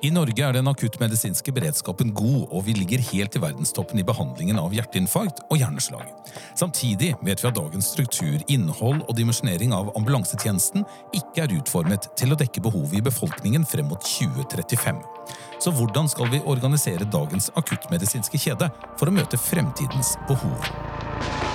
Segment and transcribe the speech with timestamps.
[0.00, 4.56] I Norge er den akuttmedisinske beredskapen god, og vi ligger helt i verdenstoppen i behandlingen
[4.56, 6.06] av hjerteinfarkt og hjerneslag.
[6.56, 12.32] Samtidig vet vi at dagens struktur, innhold og dimensjonering av ambulansetjenesten ikke er utformet til
[12.32, 15.04] å dekke behovet i befolkningen frem mot 2035.
[15.60, 21.49] Så hvordan skal vi organisere dagens akuttmedisinske kjede for å møte fremtidens behov?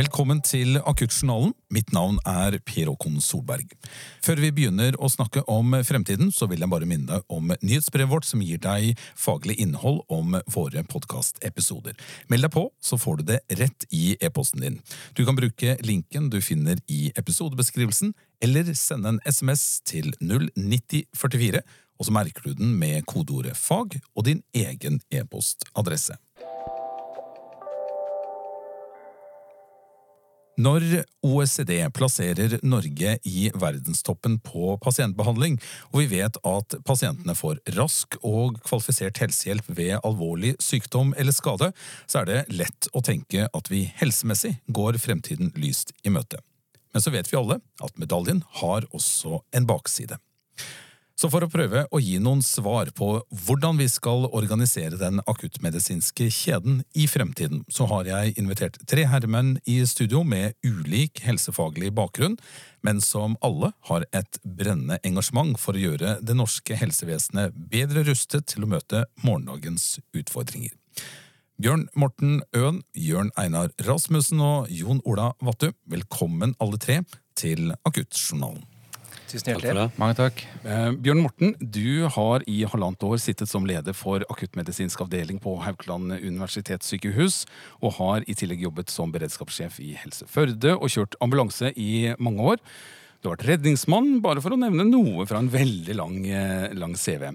[0.00, 1.50] Velkommen til Akuttjournalen.
[1.74, 3.74] Mitt navn er Per Håkon Solberg.
[4.24, 8.08] Før vi begynner å snakke om fremtiden, så vil jeg bare minne deg om nyhetsbrevet
[8.08, 11.98] vårt som gir deg faglig innhold om våre podkastepisoder.
[12.32, 14.80] Meld deg på, så får du det rett i e-posten din.
[15.18, 21.60] Du kan bruke linken du finner i episodebeskrivelsen, eller sende en SMS til 09044,
[22.00, 26.16] og så merker du den med kodeordet fag og din egen e-postadresse.
[30.60, 30.82] Når
[31.24, 35.56] OECD plasserer Norge i verdenstoppen på pasientbehandling,
[35.92, 41.70] og vi vet at pasientene får rask og kvalifisert helsehjelp ved alvorlig sykdom eller skade,
[42.04, 46.42] så er det lett å tenke at vi helsemessig går fremtiden lyst i møte.
[46.92, 50.18] Men så vet vi alle at medaljen har også en bakside.
[51.20, 53.10] Så for å prøve å gi noen svar på
[53.44, 59.58] hvordan vi skal organisere den akuttmedisinske kjeden i fremtiden, så har jeg invitert tre herremenn
[59.68, 62.38] i studio med ulik helsefaglig bakgrunn,
[62.80, 68.48] men som alle har et brennende engasjement for å gjøre det norske helsevesenet bedre rustet
[68.54, 70.72] til å møte morgendagens utfordringer.
[71.60, 77.02] Bjørn Morten Øen, Jørn Einar Rasmussen og Jon Ola Vattu, velkommen alle tre
[77.36, 78.69] til Akuttjournalen.
[79.30, 79.74] Tusen hjertelig.
[79.78, 80.40] Takk Mange takk.
[80.66, 85.54] Eh, Bjørn Morten, du har i halvannet år sittet som leder for akuttmedisinsk avdeling på
[85.62, 87.44] Haukeland universitetssykehus,
[87.78, 92.54] og har i tillegg jobbet som beredskapssjef i Helse Førde og kjørt ambulanse i mange
[92.54, 92.64] år.
[93.20, 96.96] Du har vært redningsmann, bare for å nevne noe fra en veldig lang, eh, lang
[96.98, 97.30] CV.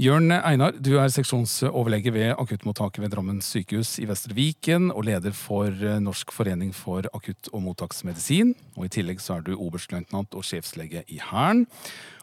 [0.00, 5.34] Jørn Einar, du er seksjonsoverlege ved akuttmottaket ved Drammen sykehus i Vestre Viken og leder
[5.36, 8.54] for eh, Norsk forening for akutt- og mottaksmedisin.
[8.78, 11.66] Og I tillegg så er du oberstløytnant og sjefslege i Hæren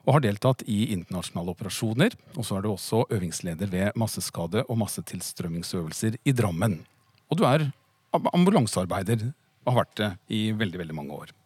[0.01, 2.17] og har deltatt i internasjonale operasjoner.
[2.33, 6.79] Og så er du også øvingsleder ved masseskade- og massetilstrømmingsøvelser i Drammen.
[7.29, 7.69] Og du er
[8.17, 11.37] ambulansearbeider og har vært det i veldig, veldig mange år.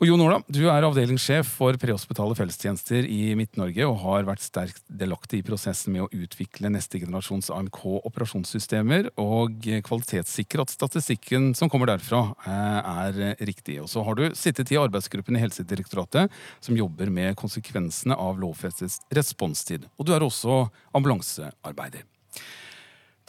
[0.00, 4.80] Og Jon Ola, du er avdelingssjef for prehospitale fellestjenester i Midt-Norge og har vært sterkt
[4.88, 11.92] delaktig i prosessen med å utvikle neste generasjons AMK-operasjonssystemer og kvalitetssikre at statistikken som kommer
[11.92, 13.76] derfra, eh, er riktig.
[13.82, 16.32] Og så har du sittet i arbeidsgruppen i Helsedirektoratet
[16.64, 19.84] som jobber med konsekvensene av lovfestet responstid.
[20.00, 22.08] Og du er også ambulansearbeider.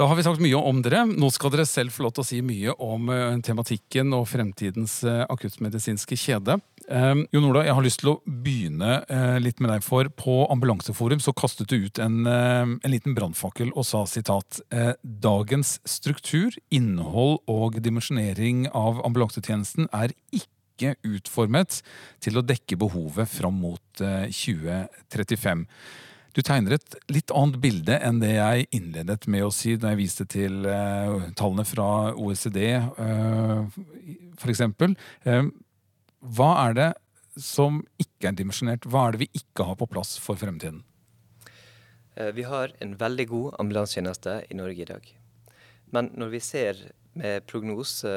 [0.02, 1.04] Da har vi sagt mye om dere.
[1.06, 4.96] Nå skal dere selv få lov til å si mye om uh, tematikken og fremtidens
[5.06, 6.56] uh, akuttmedisinske kjede.
[6.88, 8.96] Um, Jon Ola, jeg har lyst til å begynne
[9.46, 9.86] litt med deg.
[9.86, 14.64] For på Ambulanseforum så kastet du ut en, en liten brannfakkel og sa sitat
[15.06, 21.84] Dagens struktur, innhold og dimensjonering av ambulansetjenesten er ikke utformet
[22.26, 25.68] til å dekke behovet fram mot 2035.
[26.31, 30.00] Du tegner et litt annet bilde enn det jeg innledet med å si da jeg
[30.00, 33.68] viste til uh, tallene fra OECD, uh,
[34.40, 34.64] f.eks.
[35.28, 35.50] Uh,
[36.22, 36.88] hva er det
[37.36, 38.88] som ikke er dimensjonert?
[38.88, 40.86] Hva er det vi ikke har på plass for fremtiden?
[42.36, 45.06] Vi har en veldig god ambulansetjeneste i Norge i dag.
[45.96, 46.81] Men når vi ser
[47.18, 48.12] med prognose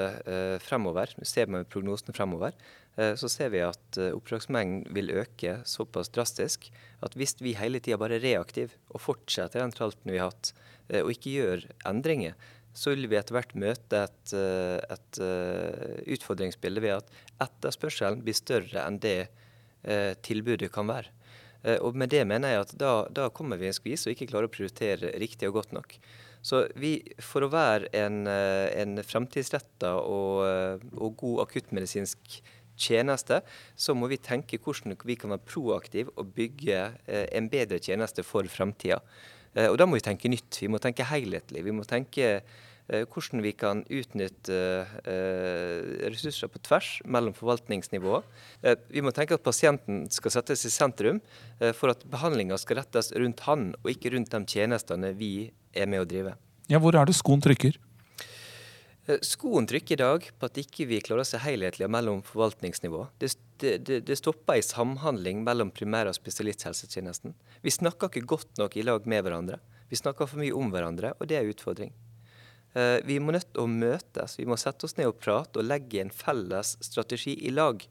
[0.66, 6.12] fremover, ser med prognosene fremover, Eh, så ser vi at eh, oppdragsmengden vil øke såpass
[6.15, 6.69] drastisk
[7.03, 10.53] at hvis vi hele tida bare er reaktive og fortsetter den tralten vi har hatt,
[10.88, 12.37] eh, og ikke gjør endringer,
[12.75, 15.19] så vil vi etter hvert møte et, et
[16.10, 17.12] utfordringsbilde ved at
[17.44, 19.28] etterspørselen blir større enn det
[20.27, 21.12] tilbudet kan være.
[21.87, 24.27] Og med det mener jeg at da, da kommer vi i en skvis og ikke
[24.33, 25.95] klarer å prioritere riktig og godt nok.
[26.42, 32.41] Så vi, for å være en, en fremtidsretta og, og god akuttmedisinsk
[32.76, 33.41] tjeneste,
[33.76, 38.24] så må vi tenke hvordan vi kan være proaktive og bygge eh, en bedre tjeneste
[38.26, 39.00] for fremtida.
[39.54, 40.60] Eh, og da må vi tenke nytt.
[40.62, 41.65] Vi må tenke helhetlig.
[41.66, 44.59] Vi må tenke eh, hvordan vi kan utnytte
[46.12, 48.26] ressurser på tvers mellom forvaltningsnivåer.
[48.92, 51.22] Vi må tenke at pasienten skal settes i sentrum
[51.78, 56.04] for at behandlinga skal rettes rundt han, og ikke rundt de tjenestene vi er med
[56.04, 56.36] å drive.
[56.68, 57.80] Ja, Hvor er det skoen trykker?
[59.06, 63.03] Eh, skoen trykker i dag på at ikke vi klarer å se helhetlig mellom forvaltningsnivå.
[63.21, 67.36] Det, det, det, stopper i samhandling mellom primær- og spesialisthelsetjenesten.
[67.60, 69.60] Vi snakker ikke godt nok i lag med hverandre.
[69.92, 71.92] Vi snakker for mye om hverandre, og det er en utfordring.
[72.74, 75.68] Eh, vi må nødt til å møtes, vi må sette oss ned og prate og
[75.68, 77.84] legge en felles strategi i lag.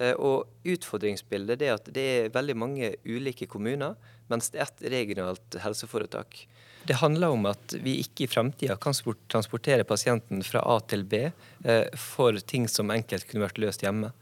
[0.00, 3.94] Eh, og Utfordringsbildet er at det er veldig mange ulike kommuner,
[4.28, 6.42] mens det er ett regionalt helseforetak.
[6.88, 8.96] Det handler om at vi ikke i fremtida kan
[9.30, 14.12] transportere pasienten fra A til B eh, for ting som enkelt kunne vært løst hjemme.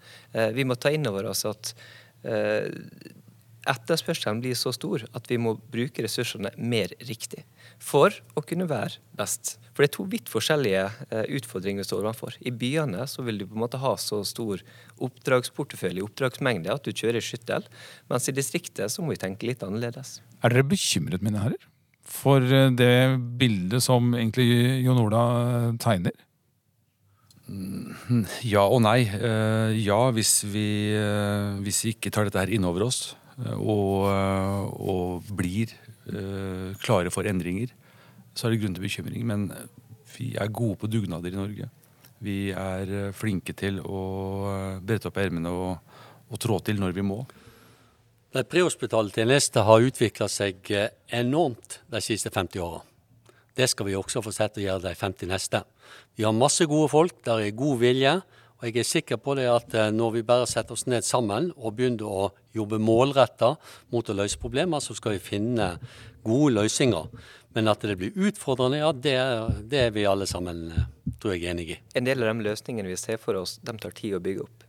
[0.54, 1.72] Vi må ta inn over oss at
[3.68, 7.44] etterspørselen blir så stor at vi må bruke ressursene mer riktig
[7.82, 9.56] for å kunne være best.
[9.72, 12.34] For det er to vidt forskjellige eh, utfordringer vi står overfor.
[12.40, 14.62] I byene så vil du på en måte ha så stor
[15.04, 17.66] oppdragsportefølje, oppdragsmengde, at du kjører skyttel,
[18.10, 20.18] mens i distriktet så må vi tenke litt annerledes.
[20.42, 21.68] Er dere bekymret, mine herrer,
[22.08, 24.48] for eh, det bildet som egentlig
[24.84, 26.16] Jon Ola eh, tegner?
[27.48, 29.06] Mm, ja og nei.
[29.80, 30.92] Ja, hvis vi,
[31.64, 33.14] hvis vi ikke tar dette her inn over oss
[33.54, 34.04] og,
[34.76, 35.72] og blir
[36.82, 37.72] klare for endringer,
[38.36, 39.24] så er det grunn til bekymring.
[39.24, 39.46] Men
[40.12, 41.70] vi er gode på dugnader i Norge.
[42.20, 44.02] Vi er flinke til å
[44.84, 45.96] brette opp ermene og,
[46.28, 47.22] og, trå til når vi må.
[48.32, 50.68] De prehospitale tjenester har utvikla seg
[51.16, 52.82] enormt de siste 50 åra.
[53.56, 55.62] Det skal vi også få sett å gjøre de 50 neste.
[56.14, 58.12] Vi har masse gode folk, der er god vilje.
[58.58, 61.52] Og jeg er sikker på det at eh, når vi bare setter oss ned sammen
[61.54, 63.52] og begynner å jobbe målretta
[63.94, 65.70] mot å løse problemer, så skal vi finne
[66.26, 67.06] gode løsninger.
[67.54, 69.16] Men at det blir utfordrende, ja, det,
[69.70, 70.88] det er vi alle sammen eh,
[71.22, 71.82] tror jeg enige i.
[71.98, 74.67] En del av de løsningene vi ser for oss, de tar tid å bygge opp.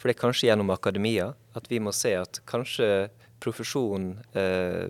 [0.00, 3.10] For det er kanskje gjennom akademia at vi må se at kanskje
[3.40, 4.88] profesjonen eh,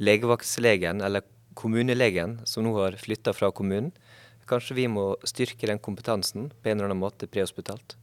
[0.00, 1.26] legevaktslegen eller
[1.60, 3.92] kommunelegen som nå har flytta fra kommunen,
[4.50, 7.94] Kanskje vi må styrke den kompetansen på en eller annen måte prehospitalt.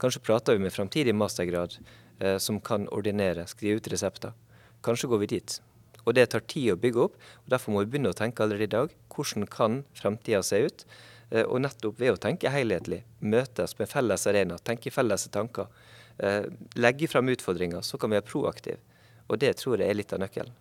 [0.00, 4.32] Kanskje prater vi med framtidig mastergrad eh, som kan ordinere, skrive ut resepter.
[4.86, 5.58] Kanskje går vi dit.
[6.06, 8.64] Og det tar tid å bygge opp, og derfor må vi begynne å tenke allerede
[8.70, 8.94] i dag.
[9.12, 10.86] Hvordan kan framtida se ut?
[11.30, 15.66] Eh, og nettopp ved å tenke helhetlig, møtes med felles arena, tenke felles tanker,
[16.18, 16.42] eh,
[16.74, 18.78] legge frem utfordringer, så kan vi være proaktive.
[19.28, 20.52] Og det tror jeg er litt av nøkkelen.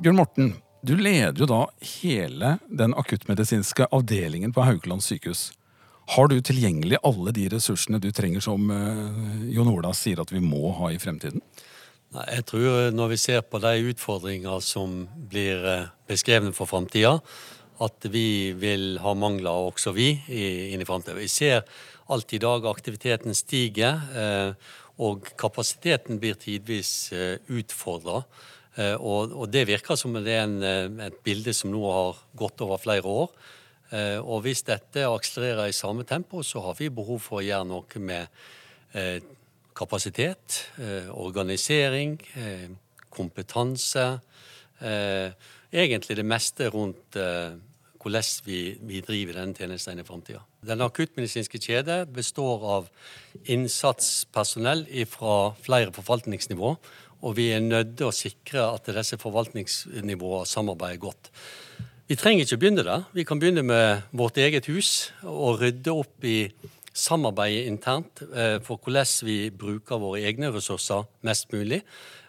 [0.00, 5.50] Bjørn Morten, du leder jo da hele den akuttmedisinske avdelingen på Haukeland sykehus.
[6.16, 10.40] Har du tilgjengelig alle de ressursene du trenger, som uh, Jon Ola sier at vi
[10.40, 11.44] må ha i fremtiden?
[12.10, 17.18] Jeg tror når vi ser på de utfordringer som blir uh, beskrevne for framtida,
[17.80, 21.16] at vi vil ha mangler også vi inn i framtida.
[21.16, 21.62] Vi ser
[22.10, 24.52] alt i dag aktiviteten stiger, uh,
[25.00, 27.12] og kapasiteten blir tidvis
[27.48, 28.20] utfordra.
[28.78, 32.80] Eh, og, det virker som det er eh, et bilde som nå har gått over
[32.80, 33.32] flere år.
[33.90, 37.66] Eh, og hvis dette akselererer i samme tempo, så har vi behov for å gjøre
[37.66, 38.38] noe med
[39.80, 40.60] kapasitet,
[41.16, 42.18] organisering,
[43.10, 44.06] kompetanse.
[45.72, 47.18] Egentlig det meste rundt
[48.00, 50.40] hvordan vi, vi driver denne tjenesten i framtida.
[50.64, 52.88] Den akuttmedisinske kjede består av
[53.52, 56.74] innsatspersonell fra flere forvaltningsnivå
[57.20, 61.30] og vi er nødt til å sikre at disse forvaltningsnivåene samarbeider godt.
[62.10, 63.04] Vi trenger ikke begynne der.
[63.14, 66.50] Vi kan begynne med vårt eget hus og rydde opp i
[67.00, 71.80] samarbeidet internt eh, for hvordan vi bruker våre egne ressurser mest mulig.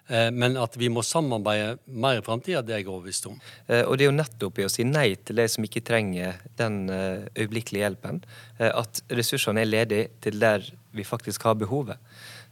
[0.07, 3.39] Eh, men at vi må samarbeide mer i framtida, det er jeg overbevist om.
[3.67, 6.41] Eh, og det er jo nettopp i å si nei til de som ikke trenger
[6.59, 8.23] den øyeblikkelige hjelpen,
[8.59, 11.99] at ressursene er ledige til der vi faktisk har behovet.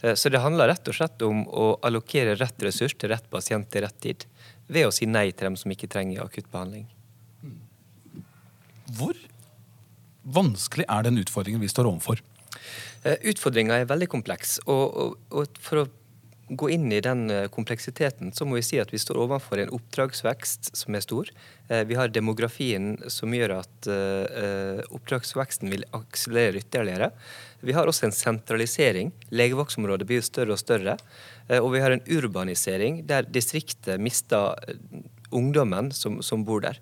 [0.01, 3.69] Eh, så det handler rett og slett om å allokere rett ressurs til rett pasient
[3.71, 4.25] til rett tid.
[4.69, 6.87] Ved å si nei til dem som ikke trenger akuttbehandling.
[8.97, 9.17] Hvor
[10.23, 12.21] vanskelig er den utfordringen vi står overfor?
[13.03, 14.59] Eh, Utfordringa er veldig kompleks.
[14.67, 15.87] Og, og, og, for å
[16.49, 19.73] gå inn i den eh, kompleksiteten, så må vi si at vi står overfor en
[19.77, 21.29] oppdragsvekst som er stor.
[21.69, 23.87] Vi har demografien som gjør at
[24.89, 27.11] oppdragsveksten vil akselerere ytterligere.
[27.61, 29.11] Vi har også en sentralisering.
[29.35, 30.95] Legevaktområdet blir større og større.
[31.49, 34.77] Eh, og vi har en urbanisering der distriktet mister eh,
[35.35, 36.79] ungdommen som, som bor der.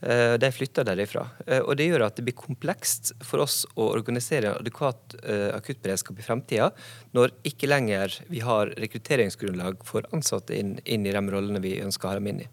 [0.00, 1.26] Eh, de flytter derifra.
[1.60, 5.16] Og det gjør at det blir komplekst for oss å organisere en adekvat
[5.54, 6.70] akuttberedskap i fremtida,
[7.16, 12.08] når ikke lenger vi har rekrutteringsgrunnlag for ansatte inn, inn i de rollene vi ønsker
[12.08, 12.48] å ha dem inn i.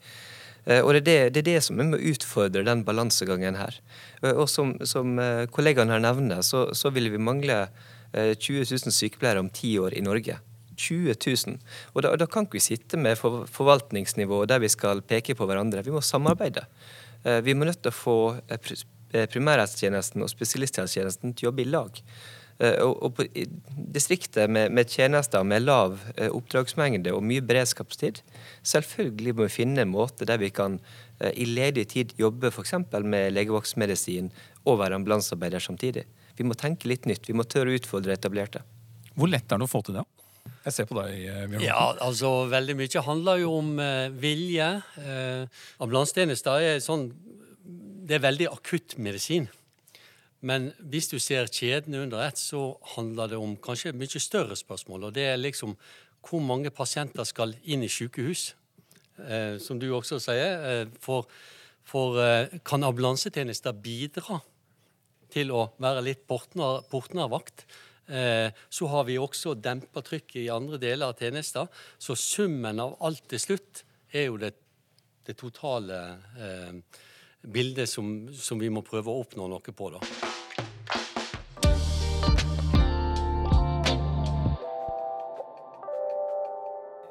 [0.67, 3.57] Eh, og det er det, det er det, som er med å utfordre den balansegangen
[3.59, 3.79] her.
[4.21, 7.67] Eh, og som, som eh, kollegaene her nevner, så, så vil vi mangle
[8.17, 10.37] 20 000 sykepleiere om ti år i Norge.
[10.79, 11.57] 20 000.
[11.91, 15.83] Og da, da kan ikke vi sitte med forvaltningsnivå der vi skal peke på hverandre.
[15.85, 16.63] Vi må samarbeide.
[17.43, 18.17] Vi må nødt til å få
[19.33, 22.01] primærhelsetjenesten og spesialisthelsetjenesten til å jobbe i lag.
[22.57, 23.25] Eh, og, på
[23.93, 28.23] distriktet med, tjenester med lav eh, oppdragsmengde og mye beredskapstid,
[28.65, 30.79] selvfølgelig må vi finne en måte der vi kan
[31.19, 32.73] eh, i ledig tid jobbe f.eks.
[33.05, 34.31] med legevaktsmedisin
[34.65, 36.07] og være ambulansearbeider samtidig.
[36.37, 37.29] Vi må tenke litt nytt.
[37.29, 38.63] Vi må tørre å utfordre etablerte.
[39.17, 40.05] Hvor lett er det å få til det?
[40.67, 41.61] Jeg ser på deg, Bjørn.
[41.63, 44.65] Ja, altså Veldig mye handler jo om eh, vilje.
[44.99, 47.07] Eh, Ambulansetjenester er sånn
[48.07, 49.47] Det er veldig akuttmedisin.
[50.43, 55.07] Men hvis du ser kjedene under ett, så handler det om kanskje mye større spørsmål.
[55.07, 55.77] Og det er liksom
[56.27, 58.51] hvor mange pasienter skal inn i sykehus?
[59.23, 60.67] Eh, som du også sier.
[60.67, 61.31] Eh, for,
[61.87, 64.41] for eh, kan ambulansetjenester bidra
[65.31, 67.63] til å være litt portner, portnervakt?
[67.63, 71.67] Eh, så har vi også dempa trykket i andre deler av tjenester.
[71.99, 73.83] Så summen av alt til slutt
[74.15, 74.53] er jo det,
[75.27, 75.99] det totale
[76.39, 77.03] eh,
[77.43, 79.91] bildet som, som, vi må prøve å oppnå noe på.
[79.93, 80.01] da.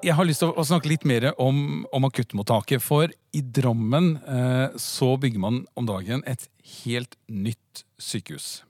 [0.06, 2.84] Jeg har lyst til å snakke litt mer om, om akuttmottaket.
[2.84, 6.46] For i Drammen eh, så bygger man om dagen et
[6.84, 8.60] helt nytt sykehus.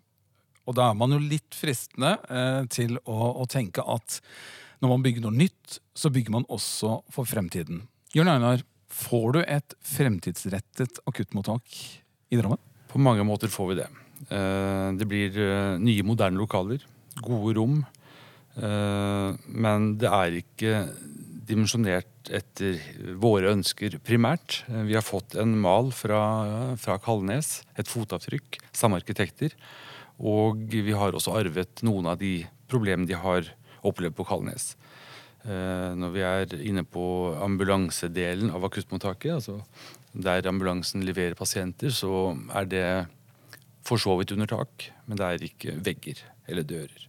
[0.67, 4.21] Og da er man jo litt fristende eh, til å, å, tenke at
[4.83, 7.85] når man bygger noe nytt, så bygger man også for fremtiden.
[8.15, 11.79] Jørn Einar, får du et fremtidsrettet akuttmottak
[12.31, 12.61] i Drammen?
[12.91, 13.89] På mange måter får vi det.
[14.29, 16.85] Eh, det blir eh, nye, moderne lokaler.
[17.23, 17.81] Gode rom.
[18.57, 20.83] Eh, men det er ikke
[21.47, 22.79] dimensjonert etter
[23.21, 24.63] våre ønsker primært.
[24.71, 26.21] Eh, vi har fått en mal fra,
[26.81, 29.55] fra Kalnes, et fotavtrykk, samme arkitekter.
[30.17, 33.51] Og vi har også arvet noen av de problemene de har
[33.87, 34.73] opplevd på Kalnes.
[35.47, 37.05] Eh, når vi er inne på
[37.45, 39.61] ambulansedelen av akuttmottaket, altså
[40.17, 42.89] der ambulansen leverer pasienter, så er det
[43.87, 47.03] for så vidt under tak, men det er ikke vegger eller dører.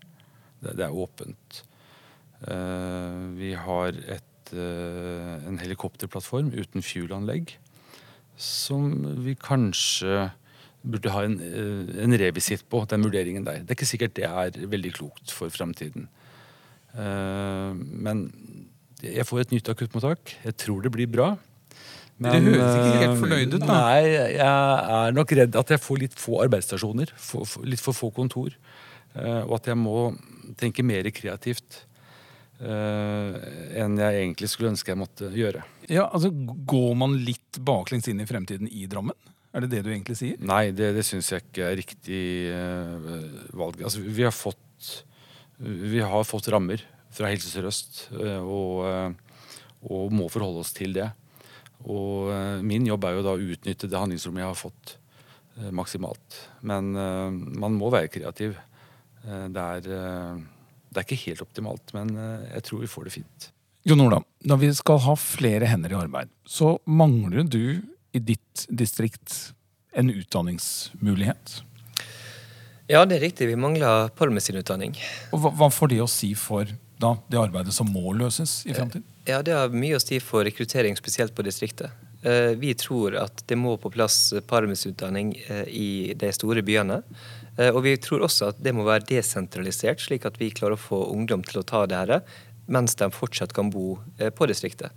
[0.62, 1.62] Det, er åpent.
[2.46, 7.56] Eh, vi har et, eh, en helikopterplattform uten fuelanlegg
[8.38, 8.92] som
[9.26, 10.30] vi kanskje
[10.92, 13.62] burde ha en, eh, en revisitt på, den vurderingen der.
[13.64, 16.08] Det er ikke sikkert det er veldig klokt for framtiden.
[16.98, 18.24] Uh, men
[19.04, 20.34] jeg får et nytt akuttmottak.
[20.48, 21.36] Jeg tror det blir bra.
[22.18, 23.76] Men, det høres ikke helt fornøyd ut, da.
[23.76, 27.12] Nei, jeg er nok redd at jeg får litt få arbeidsstasjoner.
[27.14, 28.56] For, for, litt for få kontor.
[29.18, 30.16] Og at jeg må
[30.58, 31.84] tenke mer kreativt.
[32.58, 33.36] Uh,
[33.78, 35.62] enn jeg egentlig skulle ønske jeg måtte gjøre.
[35.94, 39.14] Ja, altså Går man litt baklengs inn i fremtiden i Drammen?
[39.54, 40.40] Er det det du egentlig sier?
[40.42, 43.84] Nei, det, det syns jeg ikke er riktig uh, valg.
[43.86, 44.90] Altså, vi har fått,
[45.62, 46.82] vi har fått rammer
[47.14, 49.16] fra Helse Sør-Øst uh, og,
[49.86, 51.12] og, må forholde oss til det.
[51.86, 52.34] Og
[52.66, 54.96] min jobb er jo da å utnytte det handlingsrommet jeg har fått,
[55.78, 56.40] maksimalt.
[56.66, 58.58] Men man må være kreativ.
[59.22, 60.42] Det er,
[60.90, 62.14] det er ikke helt optimalt, men
[62.54, 63.50] jeg tror vi får det fint.
[63.88, 67.80] Jon Ola, når vi skal ha flere hender i arbeid, så mangler du
[68.16, 69.54] i ditt distrikt
[69.98, 71.62] en utdanningsmulighet?
[72.88, 73.50] Ja, det er riktig.
[73.50, 74.96] Vi mangler parmesinutdanning.
[75.36, 76.70] Og hva, hva får det å si for
[77.02, 79.06] da, det arbeidet som må løses i fremtiden?
[79.28, 81.92] Ja, Det har mye å si for rekruttering, spesielt på distriktet.
[82.24, 87.02] Eh, vi tror at det må på plass parmesinutdanning eh, i de store byene.
[87.58, 90.86] Eh, og vi tror også at det må være desentralisert, slik at vi klarer å
[90.88, 92.22] få ungdom til å ta det her,
[92.68, 93.94] mens de fortsatt kan bo
[94.36, 94.92] på distriktet.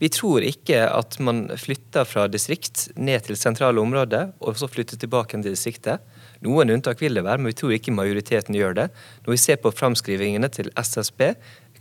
[0.00, 4.98] Vi tror ikke at man flytter fra distrikt ned til sentrale områder, og så flytter
[4.98, 6.02] tilbake til distriktet.
[6.42, 8.88] Noen unntak vil det være, men vi tror ikke majoriteten gjør det.
[9.22, 11.28] Når vi ser på framskrivingene til SSB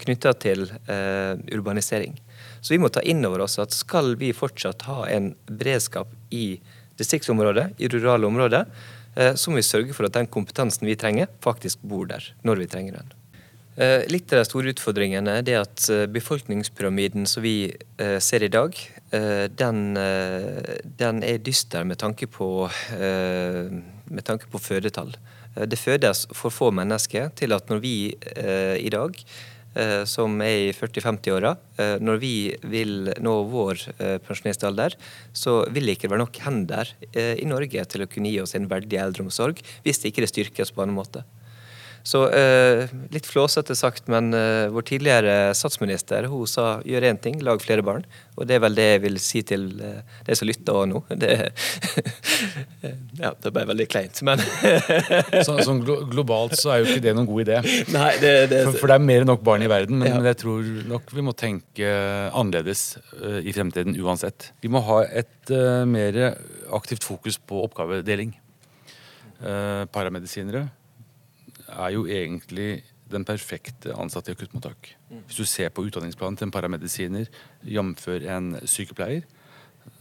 [0.03, 2.15] knytta til eh, urbanisering.
[2.61, 6.59] Så vi må ta inn over oss at skal vi fortsatt ha en beredskap i
[6.99, 11.29] distriktsområdet, i rurale områder, eh, så må vi sørge for at den kompetansen vi trenger,
[11.43, 13.11] faktisk bor der når vi trenger den.
[13.73, 18.51] Eh, litt av de store utfordringene er at eh, befolkningspyramiden som vi eh, ser i
[18.53, 18.77] dag,
[19.13, 19.81] den,
[20.97, 22.47] den er dyster med tanke på,
[22.89, 25.11] med tanke på fødetall.
[25.69, 29.19] Det fødes for få mennesker til at når vi i dag
[30.09, 31.53] som er i 40-50-åra.
[32.03, 32.33] Når vi
[32.69, 33.81] vil nå vår
[34.25, 34.95] pensjonistalder,
[35.33, 38.69] så vil det ikke være nok hender i Norge til å kunne gi oss en
[38.71, 41.25] verdig eldreomsorg, hvis det ikke styrkes på en annen måte.
[42.03, 47.37] Så eh, litt flåsete sagt, men eh, vår tidligere statsminister hun sa gjør én ting,
[47.47, 48.03] lag flere barn.
[48.35, 50.99] Og det er vel det jeg vil si til eh, de som lytter nå.
[51.23, 51.37] Det,
[53.21, 54.41] ja, det ble veldig kleint, men
[55.47, 57.61] så, Sånn globalt så er jo ikke det noen god idé.
[57.93, 58.61] Nei, det, det...
[58.65, 60.19] For, for, det er mer enn nok barn i verden, men, ja.
[60.19, 61.95] men, jeg tror nok vi må tenke
[62.33, 64.51] annerledes uh, i fremtiden uansett.
[64.65, 66.19] Vi må ha et uh, mer
[66.75, 68.35] aktivt fokus på oppgavedeling.
[69.39, 70.67] Uh, paramedisinere
[71.73, 74.93] er jo egentlig den perfekte ansatte i akuttmottak.
[75.27, 77.29] Hvis du ser på utdanningsplanen til en paramedisiner,
[77.63, 78.07] jf.
[78.07, 79.27] en sykepleier,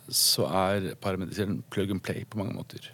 [0.09, 2.91] så er paramedisineren plug and play på mange måter.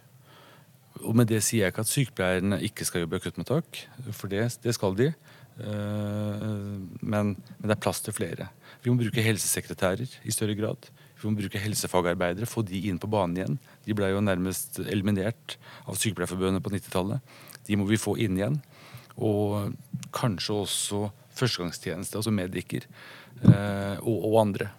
[0.99, 4.45] Og med det sier jeg ikke at sykepleierne ikke skal jobbe i akuttmottak, for det,
[4.63, 5.13] det skal de.
[5.59, 6.47] Eh,
[7.01, 8.49] men, men, det er plass til flere.
[8.83, 10.89] Vi må bruke helsesekretærer i større grad.
[11.19, 13.57] Vi må bruke helsefagarbeidere, få de inn på banen igjen.
[13.85, 17.33] De ble jo nærmest eliminert av Sykepleierforbundet på 90-tallet.
[17.67, 18.59] De må vi få inn igjen.
[19.19, 19.73] Og
[20.15, 21.01] kanskje også
[21.39, 22.85] førstegangstjeneste, altså mediker,
[23.43, 24.69] eh, og, og andre.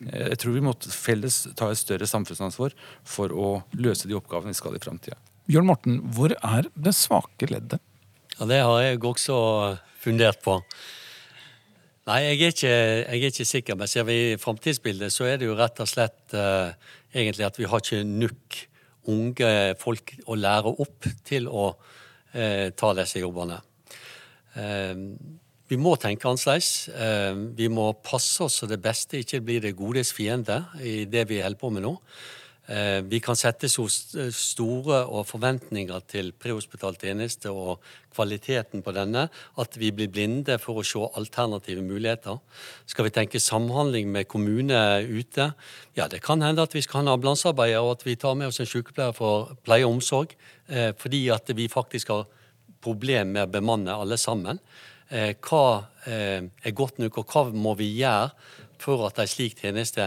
[0.00, 2.72] Jeg tror vi må felles ta et større samfunnsansvar
[3.04, 5.18] for å løse de oppgavene vi skal i framtida.
[5.50, 7.82] Bjørn Morten, hvor er det svake leddet?
[8.38, 9.36] Ja, Det har jeg også
[10.00, 10.56] fundert på.
[12.08, 13.76] Nei, jeg er ikke, jeg er ikke sikker.
[13.76, 16.72] Men ser vi framtidsbildet, så er det jo rett og slett uh,
[17.12, 18.60] egentlig at vi har ikke nok
[19.10, 23.60] unge folk å lære opp til å uh, ta disse jobbene.
[24.56, 25.10] Uh,
[25.70, 26.90] vi må tenke annerledes.
[27.54, 31.38] vi må passe oss så det beste ikke blir det godes fiende i det vi
[31.38, 31.92] holder på med nå.
[32.70, 37.80] Eh, vi kan sette så store forventninger til prehospital tjeneste og
[38.14, 39.24] kvaliteten på denne
[39.58, 42.38] at vi blir blinde for å se alternative muligheter.
[42.86, 45.50] Skal vi tenke samhandling med kommune ute?
[45.98, 48.52] Ja, det kan hende at vi skal ha en ambulansearbeider, og at vi tar med
[48.52, 50.36] oss en sykepleier for pleie og omsorg.
[50.68, 52.28] Eh, fordi at vi faktisk har
[52.82, 54.60] problem med å bemanne alle sammen.
[55.10, 58.30] Eh, hva er godt nok, og hva må vi gjøre
[58.80, 60.06] for at en slik tjeneste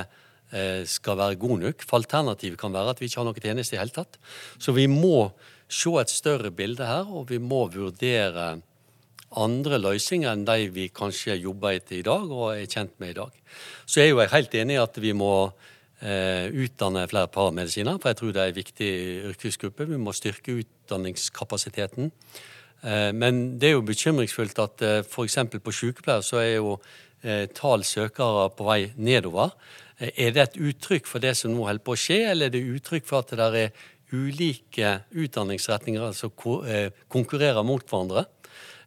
[0.54, 1.82] Eh, skal være god nok.
[1.82, 4.20] For alternativet kan være at vi ikke har noen tjeneste i hele tatt.
[4.62, 5.32] Så vi må
[5.66, 8.60] se et større bilde her, og vi må vurdere
[9.34, 13.18] andre løsninger enn de vi kanskje jobber etter i dag og er kjent med i
[13.18, 13.40] dag.
[13.90, 15.34] Så jeg er jo helt enig i at vi må
[16.06, 18.92] eh, utdanne flere paramedisiner, for jeg tror det er en viktig
[19.32, 19.90] yrkesgruppe.
[19.90, 22.14] Vi må styrke utdanningskapasiteten.
[22.84, 25.40] Eh, men det er jo bekymringsfullt at eh, f.eks.
[25.64, 26.76] på sykepleier så er jo
[27.24, 29.56] eh, tall søkere på vei nedover.
[30.04, 32.64] Er det et uttrykk for det som nå holder på å skje, eller er det
[32.76, 36.34] uttrykk for at det er ulike utdanningsretninger som
[36.68, 38.28] eh, konkurrerer mot hverandre?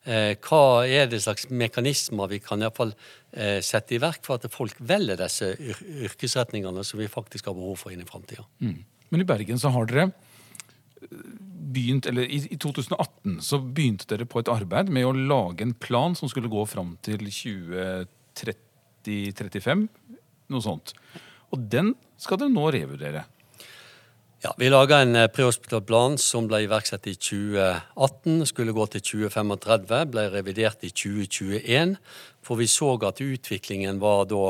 [0.07, 2.93] Hva er det slags mekanismer vi kan i fall
[3.67, 7.91] sette i verk for at folk velger disse yrkesretningene som vi faktisk har behov for
[7.91, 8.45] inn i framtida?
[8.63, 8.85] Mm.
[9.11, 10.05] Men i Bergen så har dere
[11.77, 15.75] begynt, eller i, i 2018 så begynte dere på et arbeid med å lage en
[15.75, 19.89] plan som skulle gå fram til 2030-35
[20.53, 20.95] noe sånt.
[21.55, 23.23] Og den skal dere nå revurdere.
[24.45, 28.47] Ja, Vi laga en eh, prehospital plan som ble iverksatt i 2018.
[28.47, 30.11] Skulle gå til 2035.
[30.13, 31.97] Ble revidert i 2021.
[32.45, 34.45] For vi så at utviklingen var da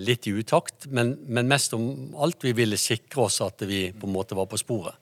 [0.00, 0.86] litt i utakt.
[0.88, 4.48] Men, men, mest om alt vi ville sikre oss at vi på en måte var
[4.50, 4.96] på sporet.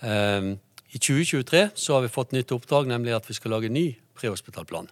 [0.00, 0.54] Eh,
[0.90, 3.88] I 2023 så har vi fått nytt oppdrag, nemlig at vi skal lage en ny
[4.16, 4.88] prehospitalplan.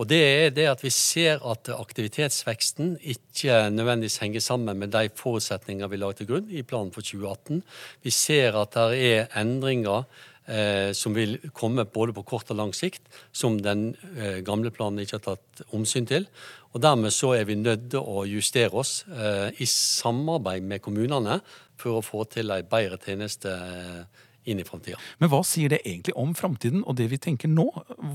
[0.00, 5.10] Og det er det at vi ser at aktivitetsveksten ikke nødvendigvis henger sammen med de
[5.16, 7.60] forutsetninger vi la til grunn i planen for 2018.
[8.06, 10.06] Vi ser at det er endringer
[10.50, 15.02] eh, som vil komme både på kort og lang sikt, som den eh, gamle planen
[15.04, 16.26] ikke har tatt omsyn til.
[16.74, 21.40] Og Dermed så er vi nødt til å justere oss eh, i samarbeid med kommunene
[21.80, 24.04] for å få til en bedre tjeneste eh,
[24.50, 25.00] inn i framtida.
[25.20, 27.66] Men hva sier det egentlig om framtiden og det vi tenker nå?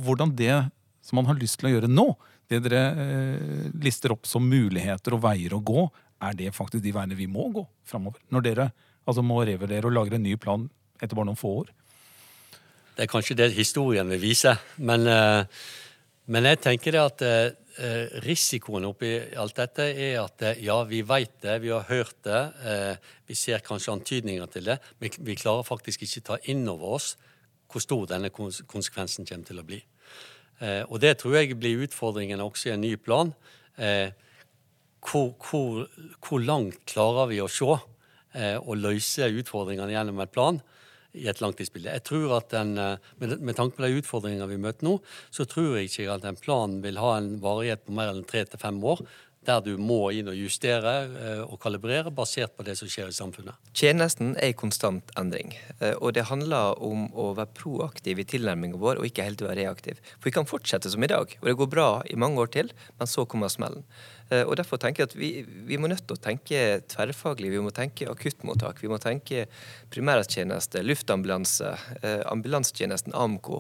[0.06, 0.56] Hvordan det
[1.06, 2.08] som man har lyst til å gjøre nå,
[2.50, 5.88] det dere eh, lister opp som muligheter og veier å gå,
[6.26, 8.22] er det faktisk de veiene vi må gå framover?
[8.34, 8.70] Når dere
[9.04, 10.70] altså, må revurdere og lagre en ny plan
[11.02, 11.74] etter bare noen få år?
[12.96, 14.54] Det er kanskje det historien vil vise.
[14.78, 15.44] Men, eh,
[16.32, 21.02] men jeg tenker det at eh, risikoen oppi alt dette er at eh, ja, vi
[21.04, 22.40] vet det, vi har hørt det,
[23.28, 27.16] vi ser kanskje antydninger til det, men vi klarer faktisk ikke ta inn over oss
[27.68, 29.82] hvor stor denne konsekvensen kommer til å bli.
[30.88, 33.34] Og det tror jeg blir utfordringen også i en ny plan.
[33.76, 35.82] Hvor, hvor,
[36.24, 37.68] hvor, langt klarer vi å se
[38.62, 40.62] og løse utfordringene gjennom en plan
[41.16, 41.94] i et langtidsbilde?
[41.96, 44.98] Jeg tror at den, med, med tanke på de utfordringene vi møter nå,
[45.34, 48.46] så tror jeg ikke at en plan vil ha en varighet på mer enn tre
[48.50, 49.04] til fem år
[49.46, 53.16] der du må inn og justere eh, og kalibrere basert på det som skjer i
[53.16, 53.58] samfunnet.
[53.78, 58.82] Tjenesten er i konstant endring, eh, og det handler om å være proaktiv i tilnærmingen
[58.82, 60.02] vår og ikke helt være reaktiv.
[60.18, 62.74] For vi kan fortsette som i dag, og det går bra i mange år til,
[63.00, 63.86] men så kommer smellen.
[64.32, 65.30] Eh, og Derfor tenker jeg at vi,
[65.68, 66.62] vi må nødt til å tenke
[66.92, 67.52] tverrfaglig.
[67.54, 69.46] Vi må tenke akuttmottak, vi må tenke
[69.94, 71.74] primærtjeneste, luftambulanse,
[72.32, 73.52] ambulansetjenesten, AMK.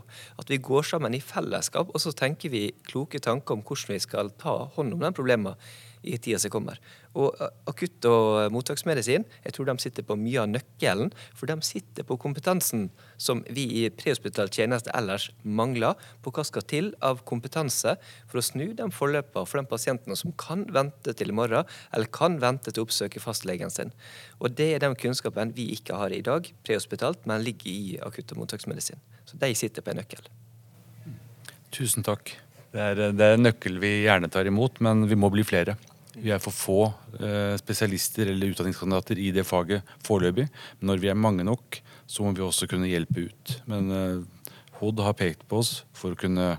[0.42, 4.02] At vi går sammen i fellesskap, og så tenker vi kloke tanker om hvordan vi
[4.04, 5.60] skal ta hånd om de problemet
[6.08, 6.80] i tida som kommer.
[7.16, 7.36] Og
[7.70, 12.18] akutt- og mottaksmedisin jeg tror de sitter på mye av nøkkelen, for de sitter på
[12.22, 17.96] kompetansen som vi i prehospital tjeneste ellers mangler, på hva skal til av kompetanse
[18.30, 22.12] for å snu de forløpene for de pasientene som kan vente til i morgen, eller
[22.12, 23.94] kan vente til å oppsøke fastlegen sin.
[24.40, 28.32] Og Det er den kunnskapen vi ikke har i dag, prehospitalt, men ligger i akutt-
[28.32, 29.02] og mottaksmedisin.
[29.26, 30.28] Så de sitter på en nøkkel.
[31.76, 32.32] Tusen takk.
[32.72, 35.78] Det er, det er en nøkkel vi gjerne tar imot, men vi må bli flere.
[36.16, 36.80] Vi er for få
[37.20, 40.48] eh, spesialister eller utdanningskandidater i det faget foreløpig.
[40.80, 43.56] Men når vi er mange nok, så må vi også kunne hjelpe ut.
[43.70, 44.50] Men eh,
[44.80, 46.56] HOD har pekt på oss for å kunne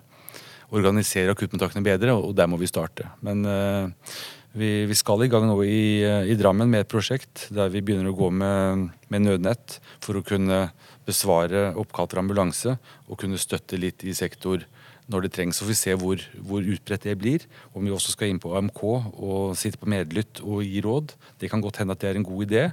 [0.74, 3.08] organisere akuttmottakene bedre, og der må vi starte.
[3.24, 4.16] Men eh,
[4.56, 8.16] vi, skal i gang nå i, i, Drammen med et prosjekt der vi begynner å
[8.16, 10.70] gå med, med nødnett for å kunne
[11.06, 14.64] besvare oppkall til ambulanse og kunne støtte litt i sektor
[15.12, 15.58] når det trengs.
[15.58, 17.46] Så får vi se hvor, hvor, utbredt det blir.
[17.74, 21.14] Om vi også skal inn på AMK og sitte på medlytt og gi råd.
[21.40, 22.68] Det kan godt hende at det er en god idé,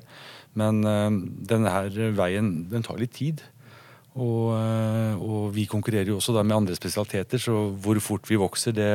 [0.60, 1.10] men uh,
[1.50, 3.42] denne her veien den tar litt tid.
[4.14, 8.76] Og, uh, og, vi konkurrerer jo også med andre spesialiteter, så hvor fort vi vokser,
[8.78, 8.92] det,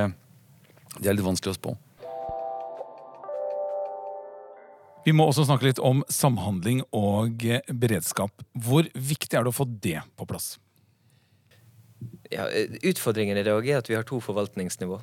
[0.98, 1.74] det er litt vanskelig å spå.
[5.07, 7.40] Vi må også snakke litt om samhandling og
[7.72, 8.42] beredskap.
[8.53, 10.59] Hvor viktig er det å få det på plass?
[12.28, 12.44] Ja,
[12.82, 14.98] utfordringen i dag er at vi har to forvaltningsnivå.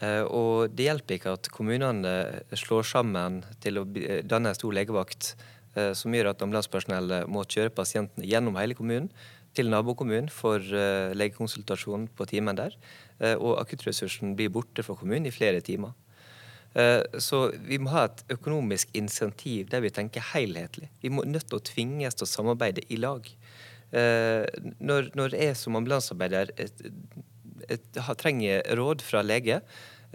[0.00, 2.12] Eh, og det hjelper ikke at kommunene
[2.56, 3.86] slår sammen til å
[4.24, 5.34] danne en stor legevakt
[5.74, 9.10] eh, som gjør at ambulansepersonellet må kjøre pasientene gjennom hele kommunen
[9.56, 12.76] til nabokommunen for eh, legekonsultasjon på timen der.
[13.36, 15.90] Og akuttressursen blir borte fra kommunen i flere timer.
[17.20, 20.86] Så vi må ha et økonomisk insentiv der vi tenker helhetlig.
[21.02, 23.26] Vi må nødt til å tvinges til å samarbeide i lag.
[23.90, 24.46] Eh,
[24.78, 26.52] når, når jeg som ambulansearbeider
[28.20, 29.60] trenger råd fra lege,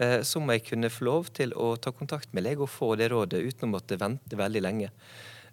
[0.00, 2.94] eh, så må jeg kunne få lov til å ta kontakt med lege og få
[2.96, 4.92] det rådet uten å måtte vente veldig lenge.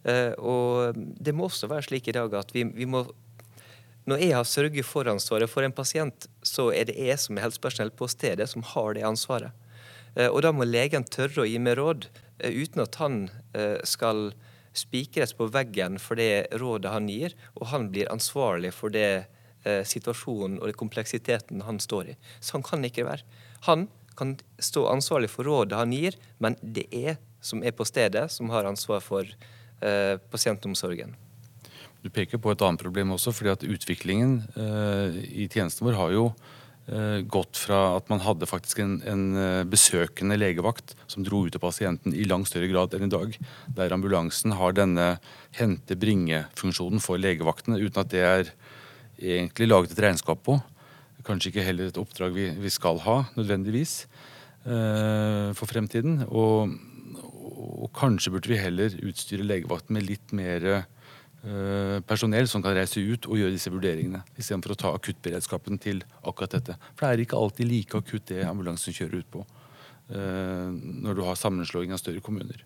[0.07, 3.05] Eh, og det må også være slik i dag at vi, vi må
[4.03, 7.45] når jeg har sørget for ansvaret for en pasient, så er det jeg som er
[7.45, 9.55] helsepersonell på stedet som har det ansvaret.
[10.27, 12.09] Og da må legen tørre å gi meg råd,
[12.43, 13.15] uten at han
[13.88, 14.33] skal
[14.73, 19.25] spikres på veggen for det rådet han gir, og han blir ansvarlig for det
[19.65, 22.17] eh, situasjonen og det kompleksiteten han står i.
[22.43, 23.25] Sånn kan det ikke være.
[23.69, 28.29] Han kan stå ansvarlig for rådet han gir, men det er som er på stedet,
[28.31, 31.15] som har ansvar for eh, pasientomsorgen.
[32.03, 36.15] Du peker på et annet problem også, fordi at utviklingen eh, i tjenesten vår har
[36.15, 36.25] jo
[37.32, 41.63] gått fra at man hadde faktisk en, en, eh, besøkende legevakt som dro ut til
[41.63, 43.38] pasienten i langt større grad enn i dag.
[43.78, 45.17] Der ambulansen har denne
[45.56, 48.52] hente-bringe-funksjonen for legevaktene, uten at det er
[49.15, 50.60] egentlig laget et regnskap på.
[51.24, 54.08] Kanskje ikke heller et oppdrag vi, vi skal ha, nødvendigvis,
[54.67, 56.26] eh, for fremtiden.
[56.28, 56.76] Og,
[57.24, 60.92] og, kanskje burde vi heller utstyre legevakten med litt mer Eh,
[62.08, 66.56] personell som kan reise ut og gjøre disse vurderingene, istedenfor å ta akuttberedskapen til akkurat
[66.56, 66.77] dette.
[66.93, 71.25] For det er ikke alltid like akutt det ambulansen kjører ut på eh, når du
[71.27, 72.63] har sammenslåing av større kommuner.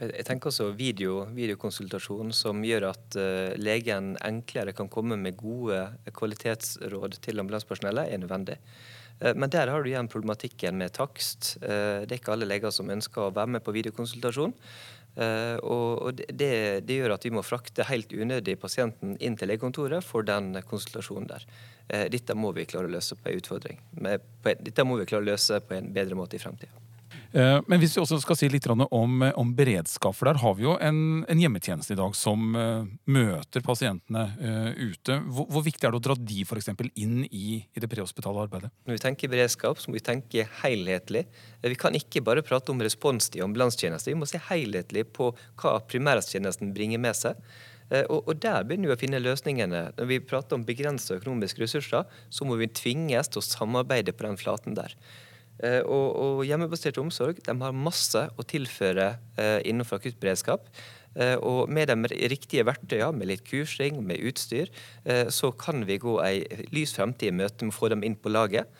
[0.00, 5.82] Jeg tenker også video, videokonsultasjon som gjør at uh, legen enklere kan komme med gode
[6.16, 8.56] kvalitetsråd til ambulansepersonellet, er nødvendig.
[9.36, 11.58] Men der har du igjen problematikken med takst.
[11.60, 14.54] Det er ikke alle leger som ønsker å være med på videokonsultasjon.
[15.18, 16.50] Uh, og det,
[16.86, 21.26] det, gjør at vi må frakte helt unødig pasienten inn til legekontoret for den konsultasjonen
[21.32, 21.46] der.
[21.90, 23.82] Uh, dette må vi klare å løse på en utfordring.
[24.46, 26.89] Dette må vi klare å løse på en bedre måte i fremtida.
[27.32, 30.64] Eh, men hvis vi også skal si litt om, om beredskap, for der har vi
[30.66, 34.24] jo en, en hjemmetjeneste i dag som uh, møter pasientene
[34.76, 35.16] ute.
[35.30, 38.46] Hvor, hvor, viktig er det å dra de for eksempel, inn i, i, det prehospitale
[38.46, 38.72] arbeidet?
[38.86, 41.24] Når vi tenker beredskap, så må vi tenke helhetlig.
[41.62, 44.14] Vi kan ikke bare prate om responstid i ambulansetjenesten.
[44.14, 47.38] Vi må se helhetlig på hva primærhelsetjenesten bringer med seg.
[47.90, 49.88] Og, Der begynner vi å finne løsningene.
[49.96, 54.28] Når vi prater om begrensa økonomiske ressurser, så må vi tvinges til å samarbeide på
[54.28, 54.94] den flaten der.
[55.60, 60.70] Eh, og, og hjemmebasert omsorg de har masse å tilføre eh, innenfor akuttberedskap.
[61.18, 64.70] Eh, og med de riktige verktøyene, med litt kursing, med utstyr,
[65.32, 68.32] så kan vi gå ei lys fremtid i møte med å få dem inn på
[68.32, 68.70] laget.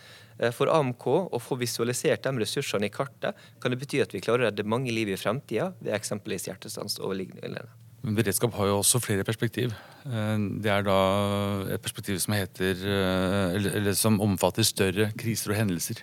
[0.57, 1.05] For AMK
[1.37, 4.65] å få visualisert de ressursene i kartet kan det bety at vi klarer å redde
[4.65, 7.67] mange liv i fremtida ved eksempelvis hjertestans og lignende.
[8.01, 9.75] Men beredskap har jo også flere perspektiv.
[10.07, 11.01] Det er da
[11.75, 16.01] et perspektiv som heter eller, eller som omfatter større kriser og hendelser.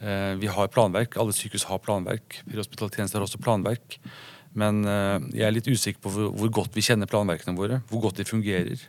[0.00, 2.40] Eh, vi har planverk, alle sykehus har planverk.
[2.48, 3.98] Prehospitaltjeneste har også planverk.
[4.56, 7.82] Men eh, jeg er litt usikker på hvor godt vi kjenner planverkene våre.
[7.90, 8.80] Hvor godt de fungerer.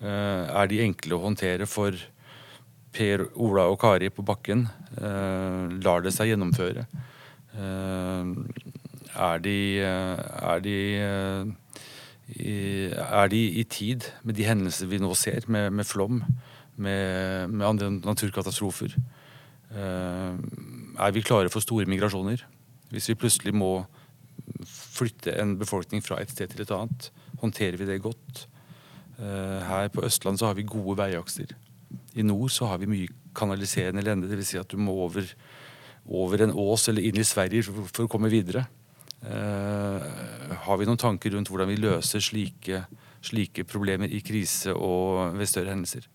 [0.00, 1.98] Eh, er de enkle å håndtere for
[2.94, 4.68] Per, Ola og Kari på bakken?
[5.82, 6.84] Lar det seg gjennomføre?
[7.58, 10.76] Er de, er de
[12.30, 16.22] er de i tid med de hendelser vi nå ser, med, med flom,
[16.78, 18.94] med, med, andre naturkatastrofer?
[19.74, 22.44] Er vi klare for store migrasjoner?
[22.92, 23.72] Hvis vi plutselig må
[24.68, 27.10] flytte en befolkning fra et sted til et annet,
[27.42, 28.44] håndterer vi det godt?
[29.18, 31.54] Her på Østland så har vi gode veiakser.
[32.14, 34.52] I nord så har vi mye kanaliserende lende, dvs.
[34.52, 35.26] Si at du må over,
[36.06, 38.66] over, en ås eller inn i Sverige for å komme videre.
[39.24, 40.06] Eh,
[40.66, 42.84] har vi noen tanker rundt hvordan vi løser slike,
[43.24, 46.06] slike problemer i krise og ved større hendelser?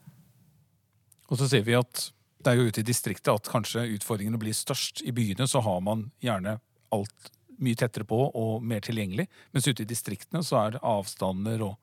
[1.29, 4.55] Og så ser vi at det er jo ute i distriktet at kanskje utfordringene blir
[4.55, 5.03] størst.
[5.03, 6.57] I byene så har man gjerne
[6.95, 11.75] alt mye tettere på og mer tilgjengelig, mens ute i distriktene så er avstander og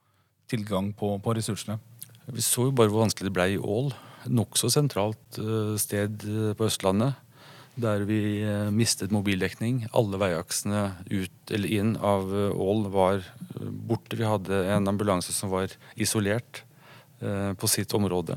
[0.49, 1.77] tilgang på, på ressursene.
[2.33, 3.93] Vi så jo bare hvor vanskelig det ble i Ål
[4.33, 7.23] nokså sentralt eh, sted eh, på Østlandet.
[7.77, 9.85] Der vi eh, mistet mobildekning.
[9.95, 13.27] Alle veiaksene ut eller inn av Ål var
[13.61, 14.17] borte.
[14.19, 16.65] Vi hadde en ambulanse som var isolert
[17.17, 18.35] på sitt område.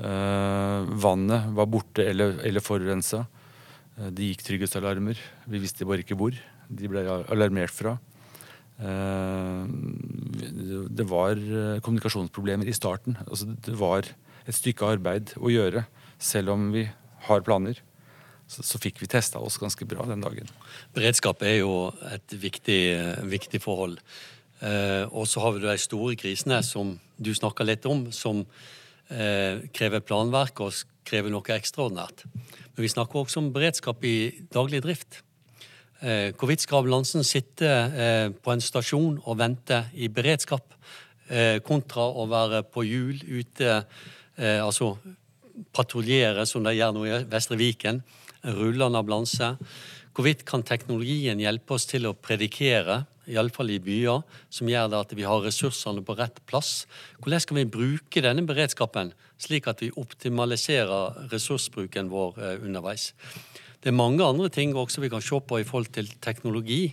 [0.00, 3.26] Vannet var borte eller, eller forurensa.
[4.00, 5.18] Det gikk trygghetsalarmer.
[5.44, 6.32] Vi visste bare ikke hvor.
[6.70, 7.98] De ble alarmert fra.
[10.96, 11.36] Det var
[11.84, 13.18] kommunikasjonsproblemer i starten.
[13.26, 14.08] Altså det var
[14.48, 15.84] et stykke arbeid å gjøre,
[16.16, 16.86] selv om vi
[17.28, 17.82] har planer.
[18.50, 20.48] Så, så fikk vi testa oss ganske bra den dagen.
[20.96, 22.80] Beredskap er jo et viktig,
[23.30, 24.00] viktig forhold.
[24.60, 28.42] Eh, og så har vi de store krisene som du snakka litt om, som
[29.10, 32.24] eh, krever planverk og krever noe ekstraordinært.
[32.74, 35.22] Men vi snakker også om beredskap i daglig drift.
[36.00, 40.72] Eh, Hvorvidt Skravlansen sitter eh, på en stasjon og venter i beredskap,
[41.28, 43.82] eh, kontra å være på hjul ute
[44.40, 44.94] altså
[45.76, 47.98] patruljere, som de gjør nå i Vestre Viken.
[48.40, 49.50] Rullende ambulanse.
[50.14, 55.12] Hvorvidt kan teknologien hjelpe oss til å predikere, iallfall i byer, som gjør det at
[55.14, 56.84] vi har ressursene på rett plass?
[57.22, 63.12] Hvordan skal vi bruke denne beredskapen, slik at vi optimaliserer ressursbruken vår eh, underveis?
[63.80, 66.90] Det er mange andre ting også vi kan se på i forhold til teknologi.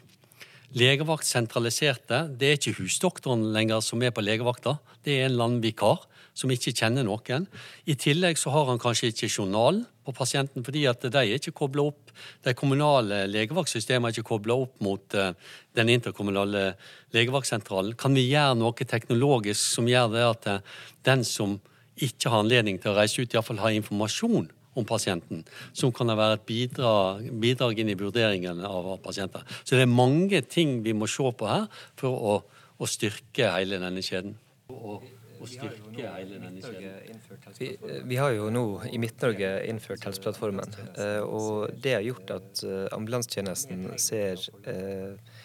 [0.78, 2.28] Legevakt sentraliserte.
[2.38, 4.78] Det er ikke husdoktoren lenger som er på legevakta.
[5.04, 6.06] Det er en landvikar
[6.38, 7.48] som ikke kjenner noen.
[7.90, 11.56] I tillegg så har han kanskje ikke journal på pasienten, fordi at de er ikke
[11.58, 12.12] kobla opp.
[12.46, 15.32] De kommunale legevaktsystemene er ikke kobla opp mot uh,
[15.78, 16.70] den interkommunale
[17.16, 17.98] legevaktsentralen.
[18.00, 21.58] Kan vi gjøre noe teknologisk som gjør det at uh, den som
[21.98, 25.42] ikke har anledning til å reise ut, iallfall har informasjon om pasienten,
[25.74, 29.42] som kan være et bidrag, bidrag inn i vurderingen av pasienter.
[29.64, 31.66] Så det er mange ting vi må se på her
[31.98, 32.36] for å,
[32.78, 34.38] å styrke hele denne kjeden.
[34.70, 35.02] Og
[35.42, 37.22] og styrke hele denne kjeden?
[37.58, 37.70] Vi,
[38.10, 40.74] vi, har jo nå i Midt-Norge innført Helseplattformen.
[40.98, 45.44] Eh, og det har gjort at eh, ambulansetjenesten ser eh,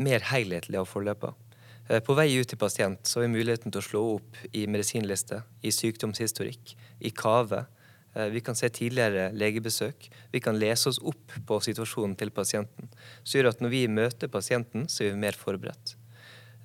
[0.00, 1.46] mer helhetlig av forløpet.
[2.06, 5.72] På vei ut til pasient så er muligheten til å slå opp i medisinliste, i
[5.74, 7.64] sykdomshistorikk, i kave.
[8.30, 10.06] Vi kan se tidligere legebesøk.
[10.30, 12.92] Vi kan lese oss opp på situasjonen til pasienten.
[13.24, 15.96] Så gjør at når vi møter pasienten, så er vi mer forberedt.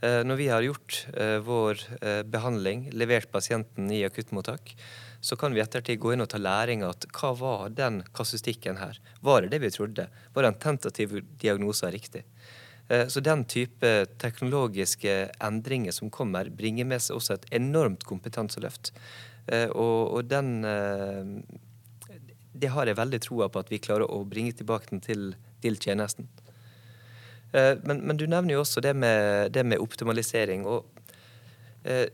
[0.06, 4.76] Eh, når vi har gjort eh, vår eh, behandling, levert pasienten i akuttmottak,
[5.22, 9.00] så kan vi ettertid gå inn og ta læring av hva var den kasustikken her?
[9.26, 10.08] Var det det vi trodde?
[10.36, 12.26] Var den tentative diagnosen riktig?
[12.86, 13.90] Så den type
[14.22, 18.92] teknologiske endringer som kommer, bringer med seg også et enormt kompetanseløft.
[19.74, 20.52] Og, den
[22.54, 25.32] Det har jeg veldig troa på at vi klarer å bringe tilbake til,
[25.66, 26.30] til tjenesten.
[27.56, 30.66] Eh, men, men, du nevner jo også det med, det med optimalisering.
[30.68, 30.86] og
[31.84, 32.08] eh,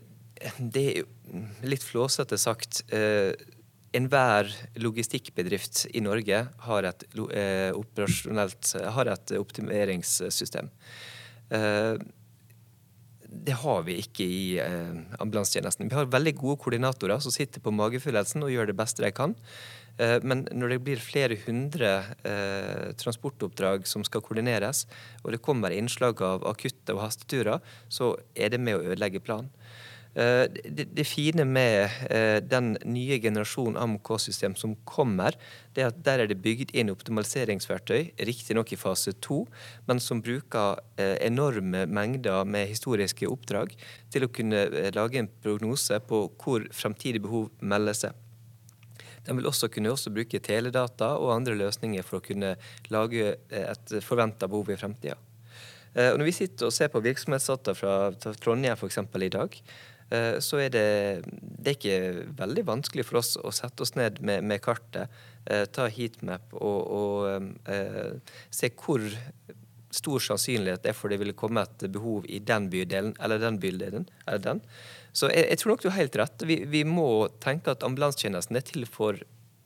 [0.58, 2.84] det er jo litt flåsete sagt.
[2.94, 3.34] Eh,
[3.92, 4.48] enhver
[4.80, 7.04] logistikkbedrift i Norge har et,
[8.96, 10.70] har et optimeringssystem.
[13.32, 14.46] Det har vi ikke i
[15.20, 15.92] ambulansetjenesten.
[15.92, 19.36] Vi har veldig gode koordinatorer som sitter på magefølelsen og gjør det beste de kan.
[20.02, 21.94] Eh, men når det blir flere hundre
[22.26, 24.88] eh, transportoppdrag som skal koordineres,
[25.22, 27.62] og det kommer innslag av akutte og hasteturer,
[27.92, 29.52] så er det med å ødelegge planen.
[30.12, 31.94] Eh, det, fine med
[32.52, 35.38] den nye generasjonen AMK-system som kommer,
[35.72, 39.46] det er at der er det bygd inn optimaliseringsverktøy, riktignok i fase to,
[39.88, 43.78] men som bruker enorme mengder med historiske oppdrag
[44.12, 44.66] til å kunne
[44.98, 48.20] lage en prognose på hvor fremtidig behov melder seg.
[49.28, 52.56] Den vil også kunne også bruke teledata og andre løsninger for å kunne
[52.94, 55.18] lage et forventa behov i fremtida.
[55.94, 57.96] Eh, når vi sitter og ser på virksomhetsdata fra
[58.40, 59.02] Trondheim f.eks.
[59.02, 59.58] i dag,
[60.10, 60.86] eh, så er det,
[61.28, 65.12] det er ikke veldig vanskelig for oss å sette oss ned med, med kartet,
[65.46, 69.04] eh, ta heatmap og, og eh, se hvor
[69.92, 74.08] stor sannsynlighet er for det ville komme et behov i den bydelen eller den bydelen.
[74.26, 74.64] eller den.
[75.12, 76.48] Så jeg, jeg tror nok du har helt rett.
[76.48, 79.20] Vi, vi må tenke at ambulansetjenesten er til for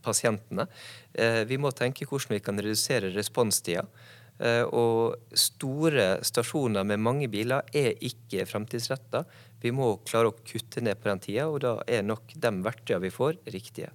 [0.06, 0.68] pasientene.
[1.14, 3.86] Eh, vi må tenke hvordan vi kan redusere responstida.
[4.40, 9.24] Eh, og store stasjoner med mange biler er ikke fremtidsretta.
[9.64, 13.06] Vi må klare å kutte ned på den tida, og da er nok de verktøyene
[13.08, 13.94] vi får, riktige.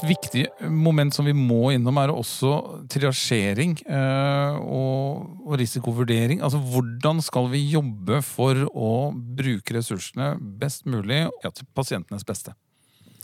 [0.00, 2.54] Et viktig moment som vi må innom, er også
[2.88, 6.40] triasjering eh, og, risikovurdering.
[6.40, 12.56] Altså, Hvordan skal vi jobbe for å bruke ressursene best mulig ja, til pasientenes beste?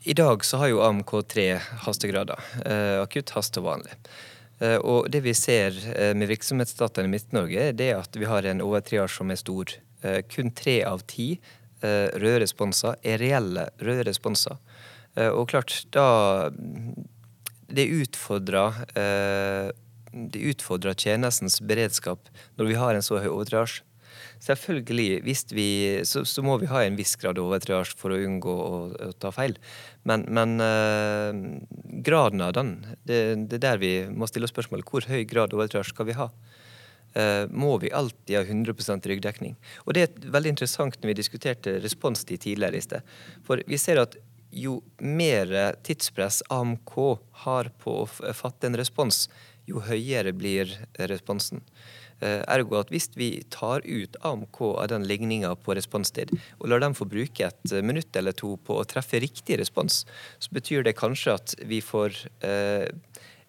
[0.05, 1.47] I dag så har jo AMK tre
[1.87, 2.45] hastegrader.
[2.61, 3.97] Eh, akutt, haste og vanlig.
[4.61, 5.81] Eh, og det vi ser
[6.13, 9.79] med virksomhetsdataene i Midt-Norge, det er at vi har en overtriasje som er stor.
[10.29, 11.33] Kun tre av ti
[11.81, 14.61] røde responser er reelle røde responser.
[15.17, 16.51] Eh, og klart, da
[17.67, 19.73] Det utfordrer eh,
[20.17, 23.85] det utfordrer tjenestens beredskap når vi har en så høy overtriasje.
[24.41, 28.53] Selvfølgelig, vi, så, så, må vi ha en viss grad av overtriasje for å unngå
[28.53, 29.57] å, å, ta feil.
[30.09, 31.41] Men, men eh,
[32.05, 32.77] graden av den,
[33.09, 34.89] det, det, er der vi må stille spørsmålet.
[34.89, 36.31] Hvor høy grad av overtriasje skal vi ha?
[37.17, 39.57] Eh, må vi alltid ha 100% ryggdekning?
[39.87, 43.17] Og Det er veldig interessant når vi diskuterte responstid tidligere i sted.
[43.47, 44.19] For vi ser at
[44.57, 45.53] jo mer
[45.85, 46.97] tidspress AMK
[47.45, 49.27] har på å fatte en respons,
[49.69, 50.73] jo høyere blir
[51.11, 51.63] responsen.
[52.25, 56.81] Eh, ergo at hvis vi tar ut AMK av den ligninga på responstid, og lar
[56.81, 60.05] dem få bruke et minutt eller to på å treffe riktig respons,
[60.41, 62.89] så betyr det kanskje at vi får eh,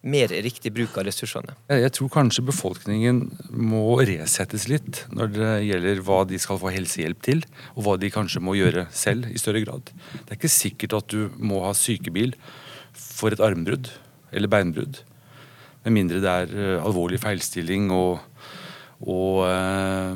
[0.06, 1.56] mer riktig bruk av ressursene?
[1.72, 7.22] Jeg tror kanskje befolkningen må resettes litt når det gjelder hva de skal få helsehjelp
[7.26, 7.42] til,
[7.74, 9.90] og hva de kanskje må gjøre selv i større grad.
[10.22, 12.36] Det er ikke sikkert at du må ha sykebil
[12.94, 13.90] for et armbrudd
[14.30, 15.02] eller beinbrudd.
[15.86, 18.20] Med mindre det er uh, alvorlig feilstilling og,
[19.02, 20.14] og uh,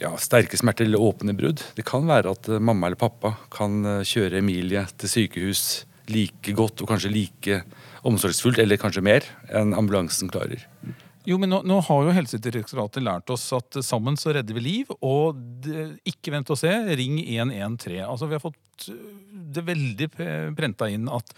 [0.00, 1.64] ja, sterke smerter eller åpne brudd.
[1.76, 5.64] Det kan være at uh, mamma eller pappa kan kjøre Emilie til sykehus
[6.12, 7.62] like godt og kanskje like
[8.04, 10.66] omsorgsfullt, eller kanskje mer, enn ambulansen klarer.
[11.24, 14.90] Jo, men nå, nå, har jo Helsedirektoratet lært oss at sammen så redder vi liv.
[15.00, 18.02] Og det, ikke vent og se, ring 113.
[18.04, 18.90] Altså, vi har fått
[19.54, 20.10] det veldig
[20.58, 21.32] prenta inn at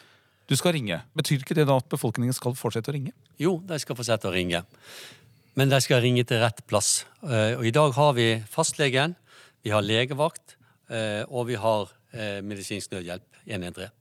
[0.47, 0.99] du skal ringe.
[1.19, 3.15] Betyr ikke det da at befolkningen skal fortsette å ringe?
[3.43, 4.63] Jo, de skal fortsette å ringe.
[5.59, 7.05] Men de skal ringe til rett plass.
[7.25, 9.17] Eh, og I dag har vi fastlegen,
[9.65, 10.59] vi har legevakt,
[10.91, 13.95] eh, og vi har eh, medisinsk nødhjelp 113.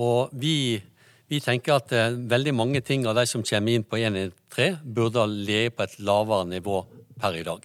[0.00, 0.80] Og vi
[1.32, 5.22] vi tenker at eh, veldig mange ting av de som kommer inn på 113, burde
[5.22, 6.82] ha ligget på et lavere nivå
[7.20, 7.64] per i dag.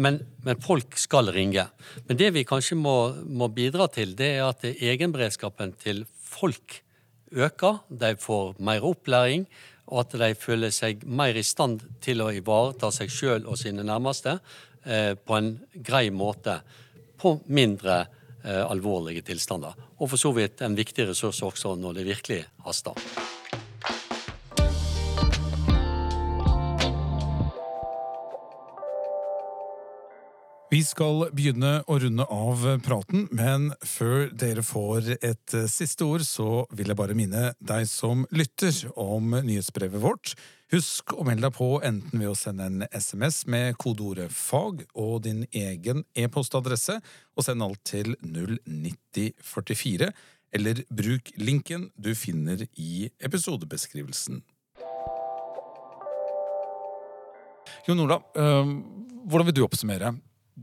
[0.00, 1.64] Men, men, folk skal ringe.
[2.06, 6.80] Men det vi kanskje må, må bidra til, det er at egenberedskapen til folk
[7.32, 7.82] øker.
[7.88, 9.48] De får mer opplæring,
[9.90, 13.86] og at de føler seg mer i stand til å ivareta seg sjøl og sine
[13.86, 14.36] nærmeste
[14.84, 16.60] eh, på en grei måte.
[17.20, 19.76] På mindre eh, alvorlige tilstander.
[19.98, 22.96] Og for så vidt en viktig ressurs også når det virkelig haster.
[30.70, 36.60] Vi skal begynne å runde av praten, men før dere får et siste ord, så
[36.70, 40.36] vil jeg bare minne deg som lytter om nyhetsbrevet vårt.
[40.70, 45.24] Husk å melde deg på enten ved å sende en SMS med kodeordet 'fag' og
[45.26, 47.00] din egen e-postadresse,
[47.34, 50.12] og send alt til 09044,
[50.54, 54.44] eller bruk linken du finner i episodebeskrivelsen.
[57.90, 58.76] Jon Ola, øh,
[59.26, 60.14] hvordan vil du oppsummere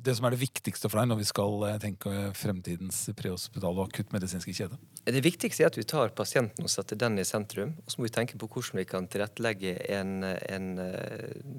[0.03, 3.89] det som er det viktigste for deg når vi skal eh, tenke fremtidens prehospitale og
[3.89, 4.77] akuttmedisinske kjede?
[5.07, 7.75] Det viktigste er at vi tar pasienten og setter den i sentrum.
[7.83, 11.49] Og så må vi tenke på hvordan vi kan tilrettelegge en, en eh,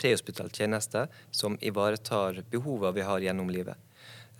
[0.00, 3.78] prehospital tjeneste som ivaretar behovene vi har gjennom livet.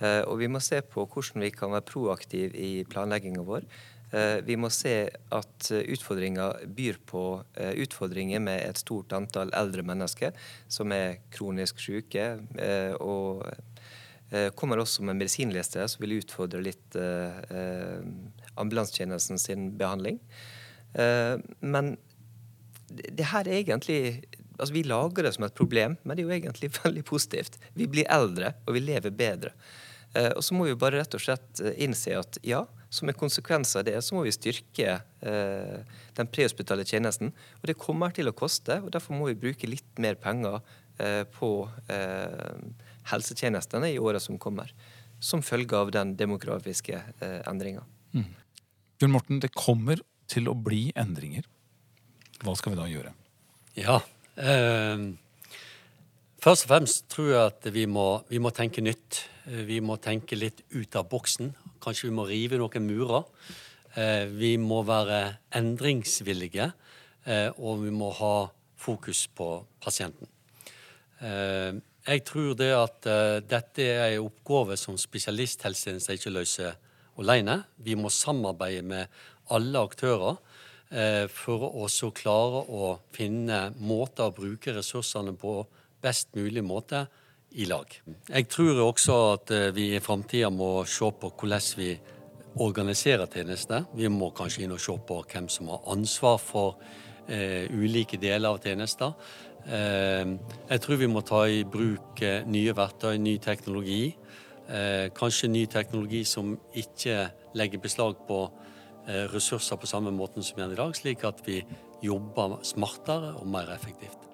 [0.02, 3.66] Eh, og vi må se på hvordan vi kan være proaktive i planlegginga vår.
[4.12, 7.25] Eh, vi må se at eh, utfordringa byr på
[7.57, 10.37] eh, utfordringer med et stort antall eldre mennesker
[10.69, 12.37] som er kronisk syke.
[13.00, 13.44] og
[14.56, 16.94] kommer også med medisinlister som vil utfordre litt
[18.56, 20.21] ambulansetjenesten sin behandling.
[21.60, 21.98] men
[22.88, 24.25] det her er egentlig
[24.58, 27.58] altså Vi lager det som et problem, men det er jo egentlig veldig positivt.
[27.75, 29.52] Vi blir eldre, og vi lever bedre.
[30.37, 33.87] og så må vi bare rett og slett innse at ja, Som en konsekvens av
[33.88, 37.33] det så må vi styrke eh, den prehospitale tjenesten.
[37.63, 40.61] Og det kommer til å koste, og derfor må vi bruke litt mer penger
[41.01, 41.55] eh, på
[41.88, 42.61] eh,
[43.09, 44.75] helsetjenestene i åra som kommer.
[45.23, 47.87] Som følge av den demografiske eh, endringa.
[48.13, 48.29] Mm.
[49.01, 51.49] Bjørn Morten, det kommer til å bli endringer.
[52.43, 53.17] Hva skal vi da gjøre?
[53.79, 54.01] Ja.
[54.37, 55.09] Eh,
[56.43, 59.25] først og fremst tror jeg at vi må, vi må, tenke nytt.
[59.47, 61.55] Eh, vi må tenke litt ut av boksen.
[61.83, 63.24] Kanskje vi må rive noen murer.
[63.98, 66.70] Eh, vi må være endringsvillige,
[67.26, 69.48] eh, og vi må ha fokus på
[69.83, 70.28] pasienten.
[71.20, 71.72] Eh,
[72.06, 73.06] jeg tror det at
[73.46, 76.72] dette er en oppgave som spesialisthelsetjenesten ikke løser
[77.18, 77.60] alene.
[77.78, 79.06] Vi må samarbeide med
[79.54, 80.40] alle aktører
[81.30, 85.62] for å også klare å finne måter å bruke ressursene på
[86.02, 87.06] best mulig måte
[87.55, 87.87] i lag.
[88.29, 91.92] Jeg tror også at uh, vi i framtida må se på hvordan vi
[92.63, 93.87] organiserer tjenestene.
[93.96, 96.77] Vi må kanskje inn og se på hvem som har ansvar for
[97.33, 99.13] ulike deler av tjenester.
[99.67, 100.27] Eh,
[100.71, 104.15] jeg tror vi må ta i bruk eh, nye verktøy, ny teknologi.
[104.67, 107.29] Eh, kanskje ny teknologi som ikke
[107.59, 108.44] legger beslag på
[109.33, 111.57] ressurser på samme måten som igjen i dag, slik at vi
[112.07, 114.31] jobber smartere og mer effektivt.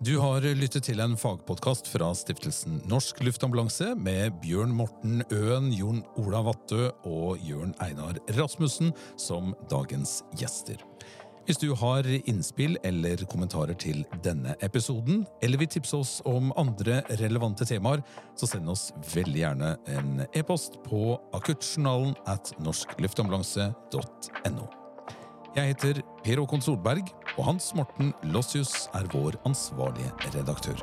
[0.00, 5.98] Du har lyttet til en fagpodkast fra stiftelsen Norsk Luftambulanse med Bjørn Morten Øen, Jon
[6.16, 10.80] Ola Vattø og Jørn Einar Rasmussen som dagens gjester.
[11.44, 17.02] Hvis du har innspill eller kommentarer til denne episoden, eller vil tipse oss om andre
[17.20, 18.00] relevante temaer,
[18.40, 24.70] så send oss veldig gjerne en e-post på akuttjournalen at norskluftambulanse.no.
[25.50, 30.78] Jeg heter Per Håkon Solberg, og Hans Morten Lossius er vår ansvarlige redaktør.